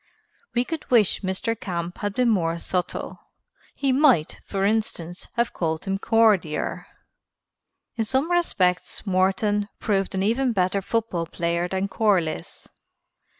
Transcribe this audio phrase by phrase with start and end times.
[0.55, 1.53] We could wish Mr.
[1.59, 3.19] Camp had been more subtle.
[3.77, 6.87] He might, for instance, have called him Cordier.
[7.97, 12.67] In some respects Morton proved an even better football player than Corliss.